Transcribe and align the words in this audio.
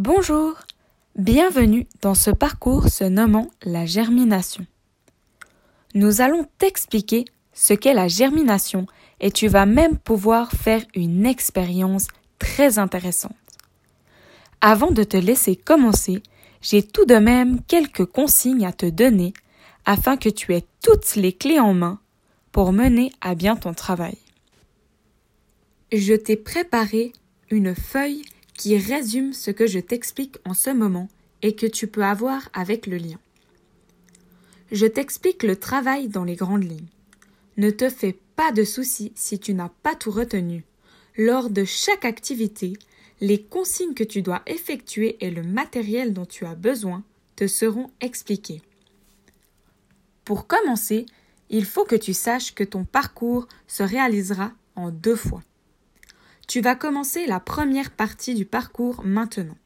Bonjour, 0.00 0.54
bienvenue 1.16 1.88
dans 2.02 2.14
ce 2.14 2.30
parcours 2.30 2.86
se 2.86 3.02
nommant 3.02 3.50
la 3.64 3.84
germination. 3.84 4.64
Nous 5.92 6.20
allons 6.20 6.46
t'expliquer 6.58 7.24
ce 7.52 7.74
qu'est 7.74 7.94
la 7.94 8.06
germination 8.06 8.86
et 9.18 9.32
tu 9.32 9.48
vas 9.48 9.66
même 9.66 9.98
pouvoir 9.98 10.52
faire 10.52 10.84
une 10.94 11.26
expérience 11.26 12.06
très 12.38 12.78
intéressante. 12.78 13.34
Avant 14.60 14.92
de 14.92 15.02
te 15.02 15.16
laisser 15.16 15.56
commencer, 15.56 16.22
j'ai 16.62 16.84
tout 16.84 17.04
de 17.04 17.16
même 17.16 17.60
quelques 17.62 18.06
consignes 18.06 18.66
à 18.66 18.72
te 18.72 18.86
donner 18.86 19.32
afin 19.84 20.16
que 20.16 20.28
tu 20.28 20.54
aies 20.54 20.64
toutes 20.80 21.16
les 21.16 21.32
clés 21.32 21.58
en 21.58 21.74
main 21.74 21.98
pour 22.52 22.72
mener 22.72 23.10
à 23.20 23.34
bien 23.34 23.56
ton 23.56 23.74
travail. 23.74 24.18
Je 25.90 26.14
t'ai 26.14 26.36
préparé 26.36 27.12
une 27.50 27.74
feuille 27.74 28.22
qui 28.58 28.76
résume 28.76 29.32
ce 29.32 29.50
que 29.50 29.66
je 29.66 29.78
t'explique 29.78 30.36
en 30.44 30.52
ce 30.52 30.68
moment 30.68 31.08
et 31.40 31.54
que 31.54 31.64
tu 31.64 31.86
peux 31.86 32.04
avoir 32.04 32.50
avec 32.52 32.86
le 32.86 32.98
lien. 32.98 33.18
Je 34.72 34.84
t'explique 34.84 35.44
le 35.44 35.56
travail 35.56 36.08
dans 36.08 36.24
les 36.24 36.34
grandes 36.34 36.64
lignes. 36.64 36.88
Ne 37.56 37.70
te 37.70 37.88
fais 37.88 38.18
pas 38.36 38.52
de 38.52 38.64
soucis 38.64 39.12
si 39.14 39.38
tu 39.38 39.54
n'as 39.54 39.70
pas 39.82 39.94
tout 39.94 40.10
retenu. 40.10 40.64
Lors 41.16 41.50
de 41.50 41.64
chaque 41.64 42.04
activité, 42.04 42.74
les 43.20 43.40
consignes 43.40 43.94
que 43.94 44.04
tu 44.04 44.22
dois 44.22 44.42
effectuer 44.46 45.16
et 45.24 45.30
le 45.30 45.44
matériel 45.44 46.12
dont 46.12 46.26
tu 46.26 46.44
as 46.44 46.54
besoin 46.56 47.04
te 47.36 47.46
seront 47.46 47.90
expliqués. 48.00 48.60
Pour 50.24 50.48
commencer, 50.48 51.06
il 51.48 51.64
faut 51.64 51.84
que 51.84 51.96
tu 51.96 52.12
saches 52.12 52.54
que 52.54 52.64
ton 52.64 52.84
parcours 52.84 53.46
se 53.68 53.84
réalisera 53.84 54.52
en 54.74 54.90
deux 54.90 55.16
fois. 55.16 55.42
Tu 56.48 56.62
vas 56.62 56.74
commencer 56.74 57.26
la 57.26 57.40
première 57.40 57.90
partie 57.90 58.34
du 58.34 58.46
parcours 58.46 59.04
maintenant. 59.04 59.58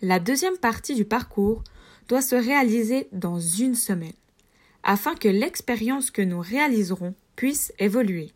La 0.00 0.20
deuxième 0.20 0.56
partie 0.56 0.94
du 0.94 1.04
parcours 1.04 1.64
doit 2.06 2.22
se 2.22 2.36
réaliser 2.36 3.08
dans 3.10 3.40
une 3.40 3.74
semaine, 3.74 4.12
afin 4.84 5.16
que 5.16 5.26
l'expérience 5.26 6.12
que 6.12 6.22
nous 6.22 6.38
réaliserons 6.38 7.16
puisse 7.34 7.72
évoluer. 7.80 8.30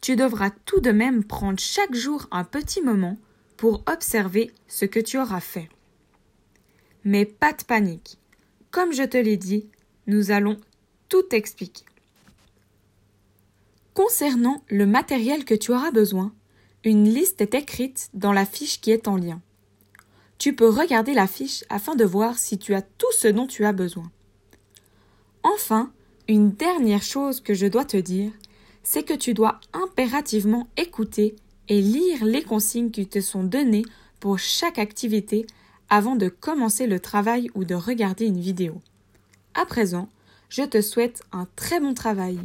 Tu 0.00 0.14
devras 0.14 0.50
tout 0.66 0.78
de 0.78 0.92
même 0.92 1.24
prendre 1.24 1.58
chaque 1.58 1.96
jour 1.96 2.28
un 2.30 2.44
petit 2.44 2.80
moment 2.80 3.18
pour 3.56 3.82
observer 3.86 4.52
ce 4.68 4.84
que 4.84 5.00
tu 5.00 5.18
auras 5.18 5.40
fait. 5.40 5.68
Mais 7.02 7.24
pas 7.24 7.54
de 7.54 7.64
panique. 7.64 8.18
Comme 8.70 8.92
je 8.92 9.02
te 9.02 9.16
l'ai 9.16 9.36
dit, 9.36 9.68
nous 10.06 10.30
allons 10.30 10.58
tout 11.08 11.26
expliquer. 11.32 11.86
Concernant 13.96 14.62
le 14.68 14.84
matériel 14.84 15.46
que 15.46 15.54
tu 15.54 15.72
auras 15.72 15.90
besoin, 15.90 16.34
une 16.84 17.08
liste 17.08 17.40
est 17.40 17.54
écrite 17.54 18.10
dans 18.12 18.34
la 18.34 18.44
fiche 18.44 18.78
qui 18.82 18.90
est 18.90 19.08
en 19.08 19.16
lien. 19.16 19.40
Tu 20.36 20.54
peux 20.54 20.68
regarder 20.68 21.14
la 21.14 21.26
fiche 21.26 21.64
afin 21.70 21.94
de 21.94 22.04
voir 22.04 22.38
si 22.38 22.58
tu 22.58 22.74
as 22.74 22.82
tout 22.82 23.10
ce 23.12 23.26
dont 23.26 23.46
tu 23.46 23.64
as 23.64 23.72
besoin. 23.72 24.12
Enfin, 25.42 25.90
une 26.28 26.50
dernière 26.50 27.02
chose 27.02 27.40
que 27.40 27.54
je 27.54 27.66
dois 27.66 27.86
te 27.86 27.96
dire, 27.96 28.32
c'est 28.82 29.02
que 29.02 29.14
tu 29.14 29.32
dois 29.32 29.60
impérativement 29.72 30.68
écouter 30.76 31.34
et 31.70 31.80
lire 31.80 32.22
les 32.22 32.42
consignes 32.42 32.90
qui 32.90 33.06
te 33.06 33.22
sont 33.22 33.44
données 33.44 33.86
pour 34.20 34.38
chaque 34.38 34.78
activité 34.78 35.46
avant 35.88 36.16
de 36.16 36.28
commencer 36.28 36.86
le 36.86 37.00
travail 37.00 37.48
ou 37.54 37.64
de 37.64 37.74
regarder 37.74 38.26
une 38.26 38.40
vidéo. 38.40 38.82
À 39.54 39.64
présent, 39.64 40.10
je 40.50 40.64
te 40.64 40.82
souhaite 40.82 41.22
un 41.32 41.48
très 41.56 41.80
bon 41.80 41.94
travail. 41.94 42.38